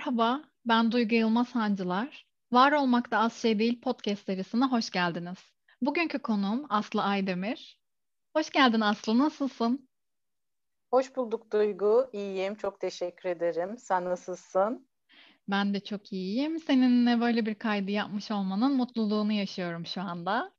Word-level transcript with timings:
Merhaba, 0.00 0.42
ben 0.64 0.92
Duygu 0.92 1.14
Yılmaz 1.14 1.54
Hancılar. 1.54 2.26
Var 2.52 2.72
Olmak 2.72 3.10
da 3.10 3.18
Az 3.18 3.32
Şey 3.32 3.58
Değil 3.58 3.80
podcast 3.80 4.26
serisine 4.26 4.64
hoş 4.64 4.90
geldiniz. 4.90 5.38
Bugünkü 5.82 6.18
konuğum 6.18 6.66
Aslı 6.68 7.02
Aydemir. 7.02 7.80
Hoş 8.36 8.50
geldin 8.50 8.80
Aslı, 8.80 9.18
nasılsın? 9.18 9.88
Hoş 10.90 11.16
bulduk 11.16 11.52
Duygu, 11.52 12.10
iyiyim, 12.12 12.54
çok 12.54 12.80
teşekkür 12.80 13.28
ederim. 13.28 13.78
Sen 13.78 14.04
nasılsın? 14.04 14.88
Ben 15.48 15.74
de 15.74 15.80
çok 15.80 16.12
iyiyim. 16.12 16.58
Seninle 16.58 17.20
böyle 17.20 17.46
bir 17.46 17.54
kaydı 17.54 17.90
yapmış 17.90 18.30
olmanın 18.30 18.76
mutluluğunu 18.76 19.32
yaşıyorum 19.32 19.86
şu 19.86 20.00
anda. 20.00 20.52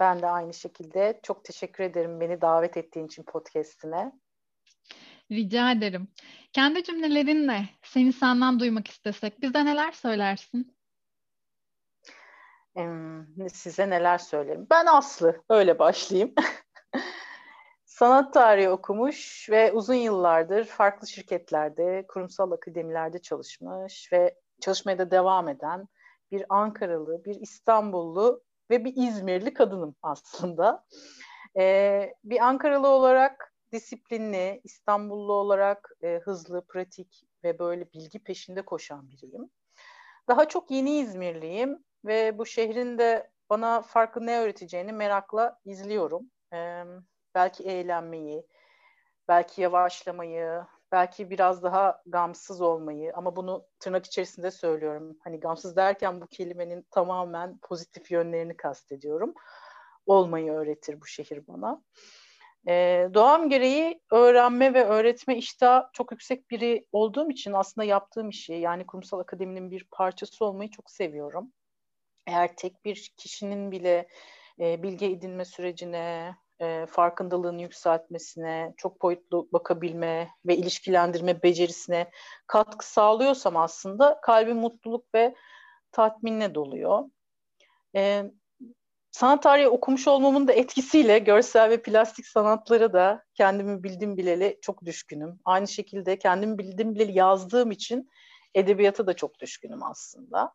Ben 0.00 0.22
de 0.22 0.26
aynı 0.26 0.54
şekilde. 0.54 1.20
Çok 1.22 1.44
teşekkür 1.44 1.84
ederim 1.84 2.20
beni 2.20 2.40
davet 2.40 2.76
ettiğin 2.76 3.06
için 3.06 3.22
podcast'ine. 3.22 4.12
Rica 5.30 5.72
ederim. 5.72 6.08
Kendi 6.52 6.84
cümlelerinle 6.84 7.68
seni 7.82 8.12
senden 8.12 8.60
duymak 8.60 8.88
istesek 8.88 9.42
bize 9.42 9.64
neler 9.64 9.92
söylersin? 9.92 10.76
Size 13.52 13.90
neler 13.90 14.18
söylerim? 14.18 14.66
Ben 14.70 14.86
Aslı, 14.86 15.42
öyle 15.48 15.78
başlayayım. 15.78 16.34
Sanat 17.84 18.34
tarihi 18.34 18.68
okumuş 18.68 19.46
ve 19.50 19.72
uzun 19.72 19.94
yıllardır 19.94 20.64
farklı 20.64 21.08
şirketlerde, 21.08 22.04
kurumsal 22.08 22.52
akademilerde 22.52 23.22
çalışmış 23.22 24.12
ve 24.12 24.34
çalışmaya 24.60 24.98
da 24.98 25.10
devam 25.10 25.48
eden 25.48 25.88
bir 26.30 26.44
Ankaralı, 26.48 27.24
bir 27.24 27.34
İstanbullu 27.34 28.42
ve 28.70 28.84
bir 28.84 28.92
İzmirli 28.96 29.54
kadınım 29.54 29.96
aslında. 30.02 30.84
Ee, 31.58 32.14
bir 32.24 32.40
Ankaralı 32.40 32.88
olarak 32.88 33.53
disiplinli, 33.74 34.60
İstanbullu 34.64 35.32
olarak 35.32 35.90
e, 36.02 36.20
hızlı, 36.24 36.66
pratik 36.66 37.26
ve 37.44 37.58
böyle 37.58 37.92
bilgi 37.92 38.18
peşinde 38.18 38.62
koşan 38.62 39.10
biriyim. 39.10 39.50
Daha 40.28 40.48
çok 40.48 40.70
yeni 40.70 40.98
İzmirliyim 40.98 41.84
ve 42.04 42.38
bu 42.38 42.46
şehrin 42.46 42.98
de 42.98 43.30
bana 43.50 43.82
farklı 43.82 44.26
ne 44.26 44.40
öğreteceğini 44.40 44.92
merakla 44.92 45.58
izliyorum. 45.64 46.30
Ee, 46.52 46.84
belki 47.34 47.64
eğlenmeyi, 47.64 48.46
belki 49.28 49.62
yavaşlamayı, 49.62 50.66
belki 50.92 51.30
biraz 51.30 51.62
daha 51.62 52.02
gamsız 52.06 52.60
olmayı 52.60 53.12
ama 53.14 53.36
bunu 53.36 53.66
tırnak 53.80 54.06
içerisinde 54.06 54.50
söylüyorum. 54.50 55.16
Hani 55.24 55.40
gamsız 55.40 55.76
derken 55.76 56.20
bu 56.20 56.26
kelimenin 56.26 56.86
tamamen 56.90 57.58
pozitif 57.58 58.10
yönlerini 58.10 58.56
kastediyorum. 58.56 59.34
Olmayı 60.06 60.52
öğretir 60.52 61.00
bu 61.00 61.06
şehir 61.06 61.46
bana. 61.46 61.82
Ee, 62.68 63.08
doğam 63.14 63.48
gereği 63.48 64.00
öğrenme 64.10 64.74
ve 64.74 64.84
öğretme 64.84 65.36
iştahı 65.36 65.88
çok 65.92 66.12
yüksek 66.12 66.50
biri 66.50 66.86
olduğum 66.92 67.30
için 67.30 67.52
aslında 67.52 67.84
yaptığım 67.84 68.28
işi 68.28 68.52
yani 68.52 68.86
kurumsal 68.86 69.18
akademinin 69.18 69.70
bir 69.70 69.86
parçası 69.90 70.44
olmayı 70.44 70.70
çok 70.70 70.90
seviyorum. 70.90 71.52
Eğer 72.26 72.56
tek 72.56 72.84
bir 72.84 73.12
kişinin 73.16 73.70
bile 73.70 74.08
e, 74.60 74.82
bilgi 74.82 75.06
edinme 75.06 75.44
sürecine, 75.44 76.36
e, 76.60 76.86
farkındalığını 76.86 77.62
yükseltmesine, 77.62 78.74
çok 78.76 79.02
boyutlu 79.02 79.48
bakabilme 79.52 80.30
ve 80.46 80.56
ilişkilendirme 80.56 81.42
becerisine 81.42 82.10
katkı 82.46 82.92
sağlıyorsam 82.92 83.56
aslında 83.56 84.20
kalbim 84.22 84.56
mutluluk 84.56 85.14
ve 85.14 85.34
tatminle 85.92 86.54
doluyor. 86.54 87.04
E, 87.96 88.24
sanat 89.14 89.42
tarihi 89.42 89.68
okumuş 89.68 90.08
olmamın 90.08 90.48
da 90.48 90.52
etkisiyle 90.52 91.18
görsel 91.18 91.70
ve 91.70 91.82
plastik 91.82 92.26
sanatlara 92.26 92.92
da 92.92 93.24
kendimi 93.34 93.82
bildim 93.82 94.16
bileli 94.16 94.58
çok 94.62 94.84
düşkünüm. 94.84 95.40
Aynı 95.44 95.68
şekilde 95.68 96.18
kendimi 96.18 96.58
bildim 96.58 96.94
bileli 96.94 97.18
yazdığım 97.18 97.70
için 97.70 98.10
edebiyata 98.54 99.06
da 99.06 99.14
çok 99.14 99.40
düşkünüm 99.40 99.82
aslında. 99.82 100.54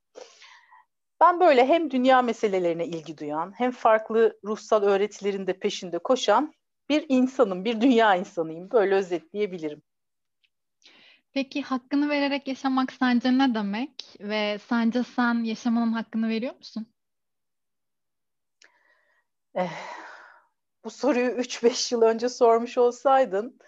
Ben 1.21 1.39
böyle 1.39 1.65
hem 1.65 1.91
dünya 1.91 2.21
meselelerine 2.21 2.85
ilgi 2.85 3.17
duyan 3.17 3.53
hem 3.57 3.71
farklı 3.71 4.39
ruhsal 4.43 4.83
öğretilerin 4.83 5.47
de 5.47 5.53
peşinde 5.59 5.99
koşan 5.99 6.53
bir 6.89 7.05
insanım, 7.09 7.65
bir 7.65 7.81
dünya 7.81 8.15
insanıyım. 8.15 8.71
Böyle 8.71 8.95
özetleyebilirim. 8.95 9.81
Peki 11.33 11.61
hakkını 11.61 12.09
vererek 12.09 12.47
yaşamak 12.47 12.91
sence 12.91 13.37
ne 13.37 13.55
demek 13.55 14.05
ve 14.19 14.59
sence 14.67 15.03
sen 15.03 15.43
yaşamanın 15.43 15.93
hakkını 15.93 16.29
veriyor 16.29 16.55
musun? 16.55 16.87
Eh, 19.55 19.71
bu 20.85 20.89
soruyu 20.89 21.29
3-5 21.29 21.91
yıl 21.91 22.01
önce 22.01 22.29
sormuş 22.29 22.77
olsaydın 22.77 23.59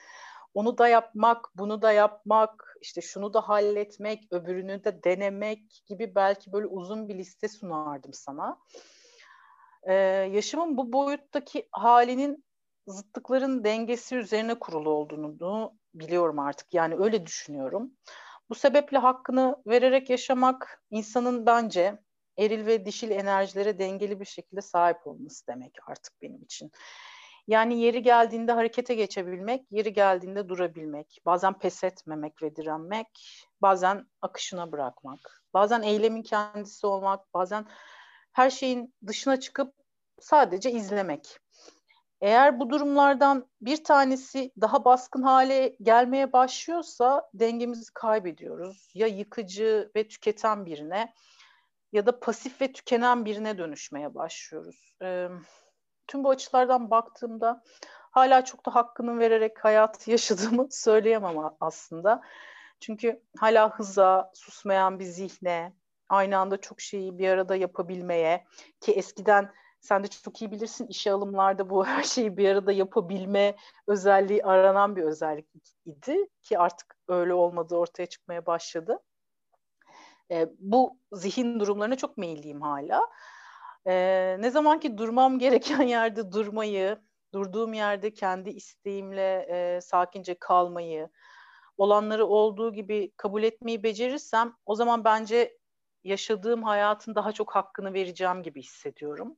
onu 0.54 0.78
da 0.78 0.88
yapmak, 0.88 1.50
bunu 1.56 1.82
da 1.82 1.92
yapmak, 1.92 2.78
işte 2.82 3.02
şunu 3.02 3.34
da 3.34 3.50
halletmek, 3.50 4.28
öbürünü 4.32 4.84
de 4.84 5.04
denemek 5.04 5.84
gibi 5.88 6.16
belki 6.16 6.54
böyle 6.54 6.68
uzun 6.68 7.10
bir 7.10 7.18
liste 7.18 7.48
sunardım 7.48 8.14
sana. 8.14 8.60
Ee, 9.84 9.94
yaşamın 10.34 10.78
bu 10.78 10.94
boyuttaki 10.94 11.68
halinin 11.72 12.46
zıtlıkların 12.88 13.64
dengesi 13.64 14.16
üzerine 14.16 14.60
kurulu 14.60 14.90
olduğunu 14.90 15.74
biliyorum 15.94 16.40
artık. 16.40 16.74
Yani 16.74 16.96
öyle 16.96 17.26
düşünüyorum. 17.26 17.92
Bu 18.50 18.56
sebeple 18.56 18.98
hakkını 18.98 19.56
vererek 19.68 20.10
yaşamak 20.10 20.84
insanın 20.90 21.46
bence 21.46 22.00
eril 22.38 22.66
ve 22.66 22.86
dişil 22.86 23.12
enerjilere 23.12 23.80
dengeli 23.80 24.20
bir 24.20 24.26
şekilde 24.26 24.62
sahip 24.62 25.08
olması 25.08 25.48
demek 25.48 25.78
artık 25.88 26.22
benim 26.22 26.44
için. 26.44 26.72
Yani 27.48 27.80
yeri 27.80 28.04
geldiğinde 28.04 28.52
harekete 28.52 28.96
geçebilmek, 28.96 29.72
yeri 29.72 29.94
geldiğinde 29.94 30.50
durabilmek, 30.50 31.22
bazen 31.26 31.60
pes 31.60 31.84
etmemek 31.84 32.42
ve 32.44 32.56
direnmek, 32.56 33.08
bazen 33.62 34.06
akışına 34.22 34.72
bırakmak, 34.72 35.44
bazen 35.54 35.82
eylemin 35.82 36.24
kendisi 36.24 36.88
olmak, 36.88 37.34
bazen 37.34 37.66
her 38.32 38.50
şeyin 38.50 38.94
dışına 39.08 39.40
çıkıp 39.40 39.74
sadece 40.20 40.72
izlemek. 40.72 41.40
Eğer 42.22 42.60
bu 42.60 42.70
durumlardan 42.70 43.50
bir 43.62 43.84
tanesi 43.84 44.52
daha 44.62 44.86
baskın 44.86 45.22
hale 45.22 45.76
gelmeye 45.82 46.34
başlıyorsa 46.34 47.30
dengemizi 47.34 47.94
kaybediyoruz. 47.94 48.92
Ya 48.94 49.08
yıkıcı 49.08 49.92
ve 49.96 50.08
tüketen 50.08 50.66
birine 50.66 51.14
ya 51.92 52.06
da 52.06 52.20
pasif 52.20 52.62
ve 52.62 52.72
tükenen 52.72 53.26
birine 53.26 53.58
dönüşmeye 53.58 54.16
başlıyoruz. 54.16 54.96
Ee, 55.02 55.28
tüm 56.08 56.24
bu 56.24 56.30
açılardan 56.30 56.92
baktığımda 56.92 57.64
hala 58.12 58.46
çok 58.46 58.66
da 58.66 58.76
hakkını 58.76 59.20
vererek 59.20 59.66
hayat 59.66 60.08
yaşadığımı 60.08 60.68
söyleyemem 60.72 61.38
aslında. 61.60 62.22
Çünkü 62.80 63.24
hala 63.40 63.80
hıza, 63.80 64.32
susmayan 64.34 65.00
bir 65.00 65.06
zihne, 65.06 65.74
aynı 66.10 66.38
anda 66.38 66.62
çok 66.62 66.82
şeyi 66.82 67.18
bir 67.18 67.30
arada 67.30 67.56
yapabilmeye 67.56 68.46
ki 68.80 68.92
eskiden 68.92 69.52
sen 69.82 70.04
de 70.04 70.08
çok 70.08 70.42
iyi 70.42 70.52
bilirsin 70.52 70.88
işe 70.88 71.12
alımlarda 71.12 71.70
bu 71.70 71.86
her 71.88 72.04
şeyi 72.04 72.38
bir 72.38 72.50
arada 72.50 72.72
yapabilme 72.72 73.56
özelliği 73.88 74.44
aranan 74.44 74.96
bir 74.96 75.04
özellik 75.04 75.48
idi 75.86 76.28
ki 76.42 76.60
artık 76.60 76.98
öyle 77.08 77.34
olmadığı 77.34 77.76
ortaya 77.76 78.06
çıkmaya 78.06 78.46
başladı. 78.46 79.00
E, 80.32 80.50
bu 80.60 80.98
zihin 81.12 81.60
durumlarına 81.60 81.96
çok 81.96 82.18
meyilliyim 82.18 82.62
hala. 82.62 83.10
E, 83.88 83.94
ne 84.40 84.50
zaman 84.50 84.80
ki 84.80 84.98
durmam 84.98 85.40
gereken 85.40 85.82
yerde 85.82 86.32
durmayı, 86.32 87.00
durduğum 87.34 87.74
yerde 87.74 88.14
kendi 88.14 88.50
isteğimle 88.50 89.48
e, 89.50 89.82
sakince 89.82 90.36
kalmayı, 90.40 91.10
olanları 91.78 92.26
olduğu 92.26 92.74
gibi 92.74 93.12
kabul 93.18 93.44
etmeyi 93.44 93.84
becerirsem 93.84 94.54
o 94.66 94.76
zaman 94.76 95.04
bence 95.04 95.58
yaşadığım 96.04 96.64
hayatın 96.64 97.16
daha 97.16 97.32
çok 97.32 97.56
hakkını 97.56 97.94
vereceğim 97.94 98.44
gibi 98.44 98.62
hissediyorum. 98.62 99.38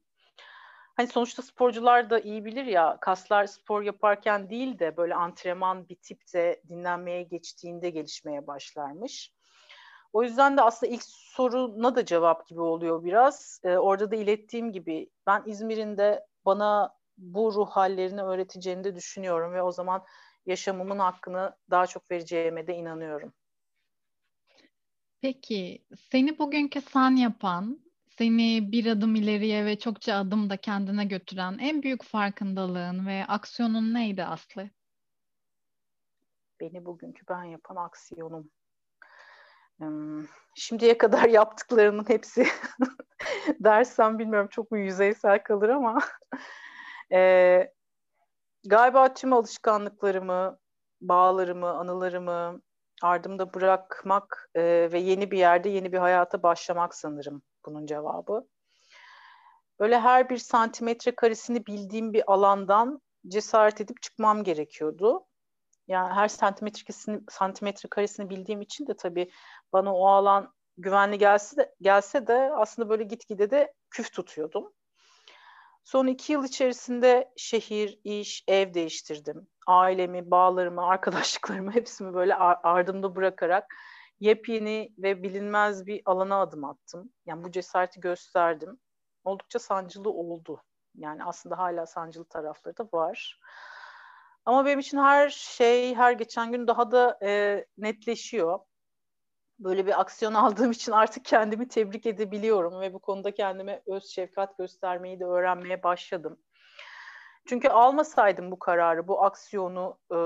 Hani 0.96 1.08
sonuçta 1.08 1.42
sporcular 1.42 2.10
da 2.10 2.20
iyi 2.20 2.46
bilir 2.46 2.66
ya 2.66 2.98
kaslar 3.02 3.46
spor 3.46 3.82
yaparken 3.82 4.50
değil 4.50 4.80
de 4.80 4.98
böyle 4.98 5.16
antrenman 5.16 5.90
bitip 5.90 6.34
de 6.34 6.62
dinlenmeye 6.70 7.24
geçtiğinde 7.24 7.90
gelişmeye 7.90 8.48
başlarmış. 8.48 9.34
O 10.14 10.24
yüzden 10.24 10.58
de 10.58 10.62
aslında 10.62 10.94
ilk 10.94 11.04
soruna 11.04 11.96
da 11.96 12.06
cevap 12.06 12.48
gibi 12.48 12.62
oluyor 12.62 13.04
biraz. 13.04 13.62
Ee, 13.64 13.78
orada 13.78 14.12
da 14.12 14.16
ilettiğim 14.16 14.72
gibi 14.72 15.10
ben 15.28 15.44
İzmir'in 15.46 15.98
de 15.98 16.26
bana 16.46 16.96
bu 17.18 17.54
ruh 17.54 17.70
hallerini 17.70 18.24
öğreteceğini 18.24 18.84
de 18.84 18.96
düşünüyorum 18.96 19.54
ve 19.54 19.62
o 19.62 19.72
zaman 19.72 20.04
yaşamımın 20.46 21.00
hakkını 21.00 21.56
daha 21.70 21.88
çok 21.88 22.12
vereceğime 22.12 22.68
de 22.68 22.76
inanıyorum. 22.76 23.34
Peki 25.22 25.86
seni 26.12 26.40
bugünkü 26.40 26.82
sen 26.82 27.16
yapan, 27.16 27.80
seni 28.10 28.72
bir 28.72 28.86
adım 28.86 29.16
ileriye 29.16 29.66
ve 29.66 29.80
çokça 29.80 30.16
adım 30.16 30.50
da 30.50 30.58
kendine 30.58 31.06
götüren 31.06 31.58
en 31.58 31.84
büyük 31.84 32.04
farkındalığın 32.04 33.08
ve 33.08 33.26
aksiyonun 33.28 33.94
neydi 33.94 34.24
Aslı? 34.24 34.70
Beni 36.60 36.86
bugünkü 36.86 37.28
ben 37.30 37.44
yapan 37.44 37.76
aksiyonum 37.76 38.50
şimdiye 40.56 40.98
kadar 40.98 41.30
yaptıklarının 41.30 42.10
hepsi 42.10 42.48
dersem 43.60 44.20
bilmiyorum 44.20 44.48
çok 44.52 44.72
mu 44.72 44.78
yüzeysel 44.78 45.44
kalır 45.44 45.70
ama 45.70 46.00
e, 47.14 47.72
galiba 48.66 49.14
tüm 49.14 49.34
alışkanlıklarımı, 49.34 50.60
bağlarımı, 51.02 51.70
anılarımı, 51.70 52.62
ardımda 53.02 53.54
bırakmak 53.54 54.50
e, 54.56 54.90
ve 54.92 55.00
yeni 55.00 55.32
bir 55.32 55.38
yerde 55.38 55.70
yeni 55.70 55.92
bir 55.92 55.98
hayata 55.98 56.44
başlamak 56.44 56.96
sanırım 56.96 57.42
bunun 57.66 57.86
cevabı. 57.86 58.48
Böyle 59.80 60.00
her 60.00 60.30
bir 60.30 60.38
santimetre 60.38 61.16
karesini 61.16 61.66
bildiğim 61.66 62.14
bir 62.14 62.32
alandan 62.34 63.02
cesaret 63.28 63.82
edip 63.82 64.02
çıkmam 64.02 64.44
gerekiyordu. 64.44 65.26
Yani 65.88 66.14
her 66.14 66.28
santimetrekesini, 66.28 67.22
santimetre 67.30 67.90
karesini 67.90 68.30
bildiğim 68.30 68.62
için 68.62 68.88
de 68.88 68.94
tabii 68.96 69.32
bana 69.74 69.96
o 69.96 70.08
alan 70.08 70.54
güvenli 70.78 71.18
gelse 71.18 71.58
de, 71.58 71.76
gelse 71.82 72.28
de 72.28 72.52
aslında 72.54 72.90
böyle 72.90 73.04
gitgide 73.04 73.52
de 73.52 73.74
küf 73.90 74.14
tutuyordum. 74.14 74.74
Son 75.84 76.08
iki 76.08 76.34
yıl 76.34 76.44
içerisinde 76.44 77.34
şehir, 77.38 78.00
iş, 78.04 78.44
ev 78.48 78.74
değiştirdim. 78.74 79.48
Ailemi, 79.68 80.32
bağlarımı, 80.32 80.86
arkadaşlıklarımı 80.88 81.72
hepsini 81.72 82.14
böyle 82.14 82.36
ardımda 82.36 83.16
bırakarak 83.16 83.76
yepyeni 84.20 84.94
ve 84.98 85.24
bilinmez 85.24 85.86
bir 85.86 86.02
alana 86.06 86.42
adım 86.42 86.64
attım. 86.64 87.10
Yani 87.26 87.44
bu 87.44 87.52
cesareti 87.52 88.00
gösterdim. 88.00 88.80
Oldukça 89.24 89.60
sancılı 89.60 90.10
oldu. 90.10 90.64
Yani 90.96 91.24
aslında 91.24 91.58
hala 91.58 91.86
sancılı 91.86 92.26
tarafları 92.26 92.78
da 92.78 92.88
var. 92.94 93.40
Ama 94.46 94.66
benim 94.66 94.80
için 94.80 94.98
her 94.98 95.30
şey 95.30 95.96
her 95.96 96.12
geçen 96.12 96.52
gün 96.52 96.68
daha 96.68 96.92
da 96.92 97.20
e, 97.24 97.66
netleşiyor. 97.78 98.60
Böyle 99.60 99.86
bir 99.86 100.02
aksiyon 100.02 100.34
aldığım 100.34 100.72
için 100.72 100.92
artık 100.92 101.26
kendimi 101.26 101.68
tebrik 101.68 102.06
edebiliyorum 102.06 102.82
ve 102.82 102.94
bu 102.94 103.00
konuda 103.00 103.34
kendime 103.34 103.82
öz 103.88 104.06
şefkat 104.06 104.58
göstermeyi 104.58 105.20
de 105.20 105.26
öğrenmeye 105.26 105.84
başladım. 105.84 106.40
Çünkü 107.48 107.68
almasaydım 107.70 108.52
bu 108.52 108.60
kararı, 108.60 109.08
bu 109.08 109.24
aksiyonu 109.24 110.00
e, 110.12 110.18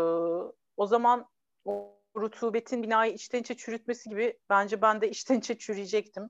o 0.77 0.85
zaman 0.85 1.29
o 1.65 1.97
rutubetin 2.15 2.83
binayı 2.83 3.13
içten 3.13 3.39
içe 3.39 3.57
çürütmesi 3.57 4.09
gibi 4.09 4.39
bence 4.49 4.81
ben 4.81 5.01
de 5.01 5.09
içten 5.09 5.39
içe 5.39 5.57
çürüyecektim. 5.57 6.29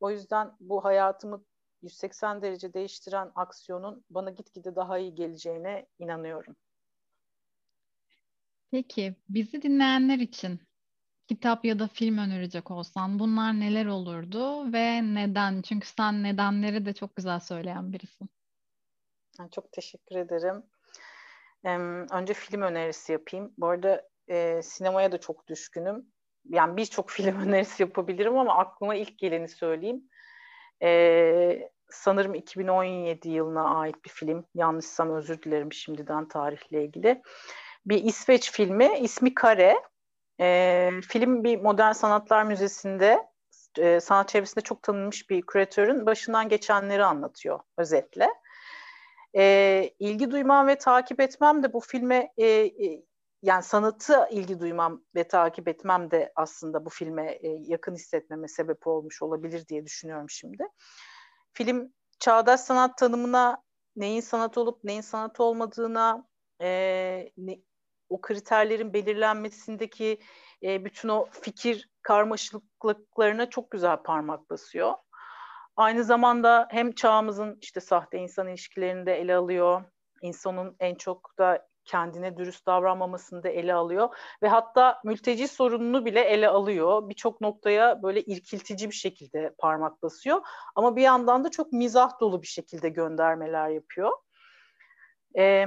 O 0.00 0.10
yüzden 0.10 0.52
bu 0.60 0.84
hayatımı 0.84 1.44
180 1.82 2.42
derece 2.42 2.74
değiştiren 2.74 3.32
aksiyonun 3.34 4.04
bana 4.10 4.30
gitgide 4.30 4.76
daha 4.76 4.98
iyi 4.98 5.14
geleceğine 5.14 5.86
inanıyorum. 5.98 6.56
Peki 8.74 9.14
bizi 9.28 9.62
dinleyenler 9.62 10.18
için 10.18 10.60
kitap 11.28 11.64
ya 11.64 11.78
da 11.78 11.88
film 11.88 12.18
önerecek 12.18 12.70
olsan 12.70 13.18
bunlar 13.18 13.60
neler 13.60 13.86
olurdu 13.86 14.72
ve 14.72 15.02
neden? 15.02 15.62
Çünkü 15.62 15.88
sen 15.88 16.22
nedenleri 16.22 16.86
de 16.86 16.92
çok 16.92 17.16
güzel 17.16 17.40
söyleyen 17.40 17.92
birisin. 17.92 18.28
Çok 19.54 19.72
teşekkür 19.72 20.16
ederim. 20.16 20.62
Önce 22.12 22.34
film 22.34 22.62
önerisi 22.62 23.12
yapayım. 23.12 23.54
Bu 23.58 23.66
arada 23.66 24.08
e, 24.28 24.62
sinemaya 24.62 25.12
da 25.12 25.20
çok 25.20 25.48
düşkünüm. 25.48 26.06
Yani 26.44 26.76
birçok 26.76 27.10
film 27.10 27.40
önerisi 27.40 27.82
yapabilirim 27.82 28.38
ama 28.38 28.58
aklıma 28.58 28.94
ilk 28.94 29.18
geleni 29.18 29.48
söyleyeyim. 29.48 30.08
E, 30.82 31.70
sanırım 31.88 32.34
2017 32.34 33.28
yılına 33.28 33.78
ait 33.78 34.04
bir 34.04 34.10
film. 34.10 34.46
Yanlışsam 34.54 35.14
özür 35.14 35.42
dilerim 35.42 35.72
şimdiden 35.72 36.28
tarihle 36.28 36.84
ilgili. 36.84 37.22
Bir 37.86 38.04
İsveç 38.04 38.52
filmi. 38.52 38.98
ismi 38.98 39.34
Kare. 39.34 39.82
E, 40.40 40.90
film 41.08 41.44
bir 41.44 41.60
modern 41.60 41.92
sanatlar 41.92 42.44
müzesinde 42.44 43.28
e, 43.78 44.00
sanat 44.00 44.28
çevresinde 44.28 44.60
çok 44.60 44.82
tanınmış 44.82 45.30
bir 45.30 45.42
küratörün 45.42 46.06
başından 46.06 46.48
geçenleri 46.48 47.04
anlatıyor 47.04 47.60
özetle. 47.78 48.28
E, 49.36 49.90
ilgi 49.98 50.30
duymam 50.30 50.66
ve 50.66 50.78
takip 50.78 51.20
etmem 51.20 51.62
de 51.62 51.72
bu 51.72 51.80
filme 51.80 52.32
e, 52.36 52.46
e, 52.46 53.04
yani 53.42 53.62
sanatı 53.62 54.28
ilgi 54.30 54.60
duymam 54.60 55.04
ve 55.14 55.28
takip 55.28 55.68
etmem 55.68 56.10
de 56.10 56.32
aslında 56.36 56.84
bu 56.84 56.90
filme 56.90 57.32
e, 57.32 57.48
yakın 57.48 57.94
hissetmeme 57.94 58.48
sebep 58.48 58.86
olmuş 58.86 59.22
olabilir 59.22 59.68
diye 59.68 59.84
düşünüyorum 59.84 60.30
şimdi. 60.30 60.68
Film 61.52 61.92
çağdaş 62.18 62.60
sanat 62.60 62.98
tanımına 62.98 63.62
neyin 63.96 64.20
sanat 64.20 64.58
olup 64.58 64.84
neyin 64.84 65.00
sanat 65.00 65.40
olmadığına 65.40 66.28
e, 66.60 66.68
ne, 67.36 67.58
o 68.08 68.20
kriterlerin 68.20 68.92
belirlenmesindeki 68.92 70.18
e, 70.62 70.84
bütün 70.84 71.08
o 71.08 71.26
fikir 71.30 71.88
karmaşıklıklarına 72.02 73.50
çok 73.50 73.70
güzel 73.70 73.96
parmak 73.96 74.50
basıyor. 74.50 74.92
Aynı 75.76 76.04
zamanda 76.04 76.68
hem 76.70 76.92
çağımızın 76.92 77.58
işte 77.60 77.80
sahte 77.80 78.18
insan 78.18 78.48
ilişkilerini 78.48 79.06
de 79.06 79.14
ele 79.14 79.36
alıyor. 79.36 79.84
İnsanın 80.22 80.76
en 80.80 80.94
çok 80.94 81.38
da 81.38 81.66
kendine 81.84 82.36
dürüst 82.36 82.66
davranmamasını 82.66 83.42
da 83.42 83.48
ele 83.48 83.74
alıyor 83.74 84.08
ve 84.42 84.48
hatta 84.48 85.00
mülteci 85.04 85.48
sorununu 85.48 86.04
bile 86.04 86.20
ele 86.20 86.48
alıyor. 86.48 87.08
Birçok 87.08 87.40
noktaya 87.40 88.02
böyle 88.02 88.22
irkiltici 88.22 88.90
bir 88.90 88.94
şekilde 88.94 89.54
parmak 89.58 90.02
basıyor 90.02 90.40
ama 90.74 90.96
bir 90.96 91.02
yandan 91.02 91.44
da 91.44 91.50
çok 91.50 91.72
mizah 91.72 92.20
dolu 92.20 92.42
bir 92.42 92.46
şekilde 92.46 92.88
göndermeler 92.88 93.68
yapıyor. 93.68 94.12
Ee, 95.38 95.66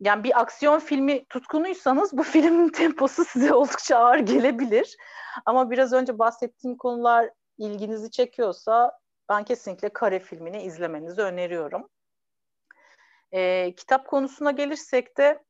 yani 0.00 0.24
bir 0.24 0.40
aksiyon 0.40 0.78
filmi 0.78 1.24
tutkunuysanız 1.24 2.16
bu 2.16 2.22
filmin 2.32 2.68
temposu 2.68 3.24
size 3.24 3.54
oldukça 3.54 3.96
ağır 3.96 4.18
gelebilir. 4.18 4.96
Ama 5.46 5.70
biraz 5.70 5.92
önce 5.92 6.18
bahsettiğim 6.18 6.76
konular 6.76 7.30
ilginizi 7.58 8.10
çekiyorsa 8.10 8.98
ben 9.28 9.44
kesinlikle 9.44 9.88
Kare 9.88 10.20
filmini 10.20 10.62
izlemenizi 10.62 11.22
öneriyorum. 11.22 11.88
Ee, 13.32 13.74
kitap 13.76 14.06
konusuna 14.06 14.50
gelirsek 14.50 15.18
de 15.18 15.44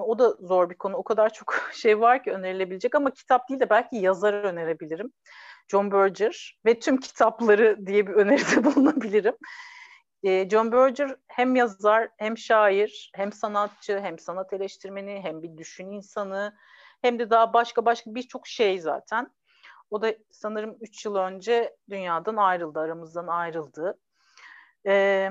o 0.00 0.18
da 0.18 0.30
zor 0.30 0.70
bir 0.70 0.74
konu. 0.74 0.96
O 0.96 1.04
kadar 1.04 1.32
çok 1.32 1.70
şey 1.72 2.00
var 2.00 2.24
ki 2.24 2.32
önerilebilecek 2.32 2.94
ama 2.94 3.10
kitap 3.10 3.48
değil 3.48 3.60
de 3.60 3.70
belki 3.70 3.96
yazar 3.96 4.32
önerebilirim. 4.34 5.12
John 5.68 5.92
Berger 5.92 6.58
ve 6.66 6.78
tüm 6.78 7.00
kitapları 7.00 7.86
diye 7.86 8.06
bir 8.06 8.12
öneride 8.12 8.64
bulunabilirim. 8.64 9.34
E, 10.22 10.48
John 10.48 10.72
Berger 10.72 11.16
hem 11.28 11.56
yazar, 11.56 12.08
hem 12.16 12.38
şair, 12.38 13.10
hem 13.14 13.32
sanatçı, 13.32 14.00
hem 14.00 14.18
sanat 14.18 14.52
eleştirmeni, 14.52 15.20
hem 15.22 15.42
bir 15.42 15.56
düşün 15.56 15.90
insanı, 15.90 16.56
hem 17.02 17.18
de 17.18 17.30
daha 17.30 17.52
başka 17.52 17.84
başka 17.84 18.14
birçok 18.14 18.46
şey 18.46 18.80
zaten. 18.80 19.30
O 19.90 20.02
da 20.02 20.14
sanırım 20.30 20.76
3 20.80 21.04
yıl 21.04 21.14
önce 21.16 21.76
dünyadan 21.90 22.36
ayrıldı, 22.36 22.80
aramızdan 22.80 23.26
ayrıldı. 23.26 23.98
Ee, 24.86 25.30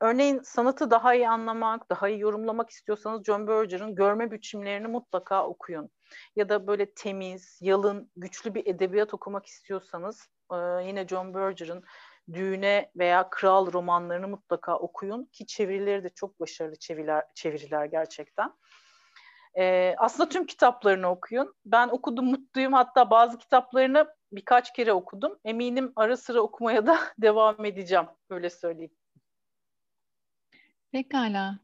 örneğin 0.00 0.40
sanatı 0.40 0.90
daha 0.90 1.14
iyi 1.14 1.28
anlamak, 1.28 1.90
daha 1.90 2.08
iyi 2.08 2.20
yorumlamak 2.20 2.70
istiyorsanız 2.70 3.24
John 3.24 3.46
Berger'ın 3.46 3.94
görme 3.94 4.30
biçimlerini 4.30 4.86
mutlaka 4.86 5.46
okuyun. 5.46 5.90
Ya 6.36 6.48
da 6.48 6.66
böyle 6.66 6.94
temiz, 6.94 7.58
yalın, 7.62 8.10
güçlü 8.16 8.54
bir 8.54 8.66
edebiyat 8.66 9.14
okumak 9.14 9.46
istiyorsanız 9.46 10.28
e, 10.52 10.56
yine 10.86 11.08
John 11.08 11.34
Berger'ın 11.34 11.84
Düğüne 12.32 12.90
veya 12.96 13.30
Kral 13.30 13.72
romanlarını 13.72 14.28
mutlaka 14.28 14.76
okuyun 14.76 15.24
ki 15.24 15.46
çevirileri 15.46 16.04
de 16.04 16.08
çok 16.08 16.40
başarılı 16.40 16.76
çeviriler, 16.76 17.24
çeviriler 17.34 17.84
gerçekten. 17.84 18.52
Ee, 19.58 19.94
aslında 19.98 20.28
tüm 20.28 20.46
kitaplarını 20.46 21.10
okuyun. 21.10 21.54
Ben 21.66 21.88
okudum 21.88 22.26
mutluyum. 22.26 22.72
Hatta 22.72 23.10
bazı 23.10 23.38
kitaplarını 23.38 24.06
birkaç 24.32 24.72
kere 24.72 24.92
okudum. 24.92 25.38
Eminim 25.44 25.92
ara 25.96 26.16
sıra 26.16 26.40
okumaya 26.40 26.86
da 26.86 26.98
devam 27.18 27.64
edeceğim. 27.64 28.06
Öyle 28.30 28.50
söyleyeyim. 28.50 28.94
Pekala. 30.92 31.58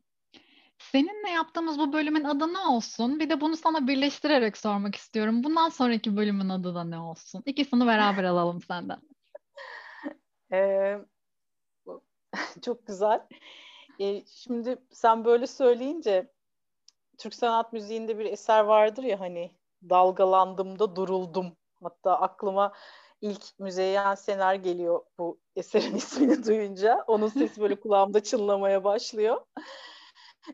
Seninle 0.78 1.30
yaptığımız 1.30 1.78
bu 1.78 1.92
bölümün 1.92 2.24
adı 2.24 2.54
ne 2.54 2.58
olsun? 2.58 3.20
Bir 3.20 3.30
de 3.30 3.40
bunu 3.40 3.56
sana 3.56 3.86
birleştirerek 3.86 4.56
sormak 4.56 4.94
istiyorum. 4.94 5.44
Bundan 5.44 5.68
sonraki 5.68 6.16
bölümün 6.16 6.48
adı 6.48 6.74
da 6.74 6.84
ne 6.84 6.98
olsun? 6.98 7.42
İkisini 7.46 7.86
beraber 7.86 8.24
alalım 8.24 8.62
senden. 8.62 8.98
Ee, 10.52 10.98
çok 12.62 12.86
güzel. 12.86 13.26
Ee, 14.00 14.24
şimdi 14.26 14.78
sen 14.92 15.24
böyle 15.24 15.46
söyleyince 15.46 16.32
Türk 17.18 17.34
sanat 17.34 17.72
müziğinde 17.72 18.18
bir 18.18 18.24
eser 18.26 18.64
vardır 18.64 19.02
ya 19.02 19.20
hani 19.20 19.50
dalgalandım 19.90 20.78
da 20.78 20.96
duruldum. 20.96 21.56
Hatta 21.82 22.20
aklıma 22.20 22.72
ilk 23.20 23.60
Müzeyyen 23.60 24.14
Sener 24.14 24.54
geliyor 24.54 25.02
bu 25.18 25.40
eserin 25.56 25.96
ismini 25.96 26.46
duyunca. 26.46 27.04
Onun 27.06 27.28
sesi 27.28 27.60
böyle 27.60 27.80
kulağımda 27.80 28.22
çınlamaya 28.22 28.84
başlıyor. 28.84 29.40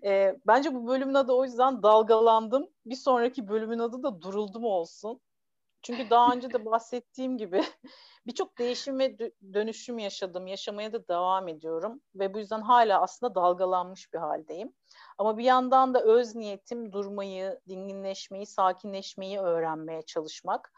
E, 0.05 0.37
bence 0.47 0.75
bu 0.75 0.87
bölümün 0.87 1.15
adı 1.15 1.33
o 1.33 1.45
yüzden 1.45 1.83
dalgalandım. 1.83 2.69
Bir 2.87 2.97
sonraki 2.97 3.49
bölümün 3.49 3.79
adı 3.79 4.03
da 4.03 4.23
duruldum 4.23 4.65
olsun. 4.65 5.21
Çünkü 5.83 6.11
daha 6.11 6.33
önce 6.33 6.52
de 6.52 6.64
bahsettiğim 6.64 7.38
gibi 7.38 7.64
birçok 8.26 8.59
değişim 8.59 8.99
ve 8.99 9.18
dönüşüm 9.52 9.99
yaşadım. 9.99 10.47
Yaşamaya 10.47 10.92
da 10.92 11.09
devam 11.09 11.49
ediyorum. 11.49 12.00
Ve 12.14 12.35
bu 12.35 12.38
yüzden 12.38 12.61
hala 12.61 13.02
aslında 13.02 13.35
dalgalanmış 13.35 14.12
bir 14.12 14.18
haldeyim. 14.18 14.73
Ama 15.18 15.38
bir 15.38 15.45
yandan 15.45 15.95
da 15.95 16.02
öz 16.02 16.35
niyetim 16.35 16.92
durmayı, 16.92 17.61
dinginleşmeyi, 17.68 18.47
sakinleşmeyi 18.47 19.38
öğrenmeye 19.38 20.02
çalışmak. 20.02 20.73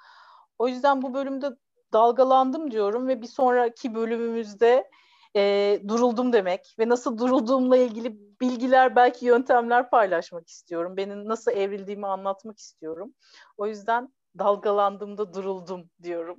O 0.58 0.68
yüzden 0.68 1.02
bu 1.02 1.14
bölümde 1.14 1.50
dalgalandım 1.92 2.70
diyorum 2.70 3.08
ve 3.08 3.22
bir 3.22 3.26
sonraki 3.26 3.94
bölümümüzde 3.94 4.90
e, 5.36 5.80
duruldum 5.88 6.32
demek 6.32 6.74
ve 6.78 6.88
nasıl 6.88 7.18
durulduğumla 7.18 7.76
ilgili 7.76 8.40
bilgiler 8.40 8.96
belki 8.96 9.26
yöntemler 9.26 9.90
paylaşmak 9.90 10.48
istiyorum. 10.48 10.96
Benim 10.96 11.28
nasıl 11.28 11.52
evrildiğimi 11.52 12.06
anlatmak 12.06 12.58
istiyorum. 12.58 13.14
O 13.56 13.66
yüzden 13.66 14.12
dalgalandığımda 14.38 15.34
duruldum 15.34 15.90
diyorum. 16.02 16.36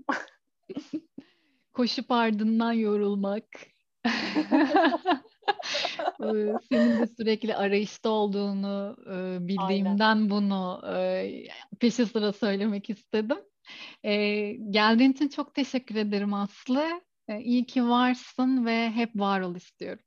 Koşup 1.74 2.12
ardından 2.12 2.74
yorulmak. 2.74 3.46
Ee, 6.24 6.54
senin 6.70 7.00
de 7.00 7.08
sürekli 7.08 7.56
arayışta 7.56 8.10
olduğunu 8.10 8.98
e, 9.06 9.48
bildiğimden 9.48 10.16
Aynen. 10.16 10.30
bunu 10.30 10.82
e, 10.96 11.32
peşi 11.80 12.06
sıra 12.06 12.34
söylemek 12.34 12.90
istedim. 12.90 13.38
E, 14.04 14.52
geldiğin 14.70 15.12
için 15.12 15.28
çok 15.28 15.56
teşekkür 15.56 15.96
ederim 15.96 16.34
Aslı. 16.34 17.02
İyi 17.40 17.66
ki 17.66 17.90
varsın 17.90 18.66
ve 18.66 18.92
hep 18.92 19.10
var 19.16 19.42
ol 19.42 19.56
istiyorum. 19.56 20.04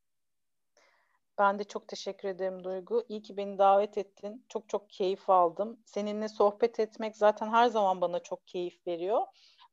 Ben 1.42 1.58
de 1.58 1.64
çok 1.64 1.88
teşekkür 1.88 2.28
ederim 2.28 2.64
Duygu. 2.64 3.04
İyi 3.08 3.22
ki 3.22 3.36
beni 3.36 3.58
davet 3.58 3.98
ettin. 3.98 4.46
Çok 4.48 4.68
çok 4.68 4.90
keyif 4.90 5.30
aldım. 5.30 5.80
Seninle 5.86 6.28
sohbet 6.28 6.80
etmek 6.80 7.16
zaten 7.16 7.48
her 7.48 7.66
zaman 7.66 8.00
bana 8.00 8.18
çok 8.18 8.46
keyif 8.46 8.86
veriyor. 8.86 9.22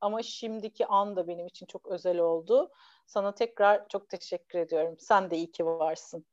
Ama 0.02 0.24
şimdiki 0.24 0.88
an 0.88 1.16
da 1.16 1.28
benim 1.28 1.48
için 1.48 1.66
çok 1.66 1.88
özel 1.88 2.18
oldu. 2.20 2.72
Sana 3.08 3.36
tekrar 3.36 3.88
çok 3.88 4.10
teşekkür 4.10 4.60
ediyorum. 4.60 4.96
Sen 5.00 5.32
de 5.32 5.38
iyi 5.38 5.52
ki 5.52 5.66
varsın. 5.66 6.26